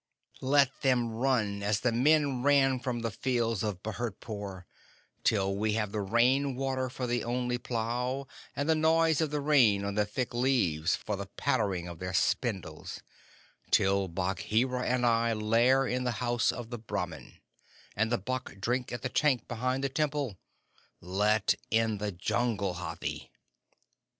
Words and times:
"Let 0.41 0.81
them 0.81 1.11
run 1.11 1.61
as 1.61 1.81
the 1.81 1.91
men 1.91 2.41
ran 2.41 2.79
from 2.79 3.01
the 3.01 3.11
fields 3.11 3.61
of 3.61 3.83
Bhurtpore, 3.83 4.65
till 5.23 5.55
we 5.55 5.73
have 5.73 5.91
the 5.91 6.01
rain 6.01 6.55
water 6.55 6.89
for 6.89 7.05
the 7.05 7.23
only 7.23 7.59
plow, 7.59 8.25
and 8.55 8.67
the 8.67 8.73
noise 8.73 9.21
of 9.21 9.29
the 9.29 9.39
rain 9.39 9.85
on 9.85 9.93
the 9.93 10.07
thick 10.07 10.33
leaves 10.33 10.95
for 10.95 11.15
the 11.15 11.27
pattering 11.27 11.87
of 11.87 11.99
their 11.99 12.15
spindles 12.15 13.03
till 13.69 14.07
Bagheera 14.07 14.87
and 14.87 15.05
I 15.05 15.33
lair 15.33 15.85
in 15.85 16.03
the 16.03 16.13
house 16.17 16.51
of 16.51 16.71
the 16.71 16.79
Brahmin, 16.79 17.37
and 17.95 18.11
the 18.11 18.17
buck 18.17 18.55
drink 18.59 18.91
at 18.91 19.03
the 19.03 19.07
tank 19.09 19.47
behind 19.47 19.83
the 19.83 19.87
temple! 19.89 20.39
Let 20.99 21.53
in 21.69 21.99
the 21.99 22.11
Jungle, 22.11 22.73
Hathi!" 22.73 23.29